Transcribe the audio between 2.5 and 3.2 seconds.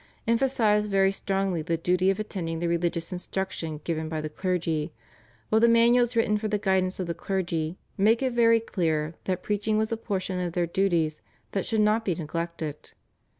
the religious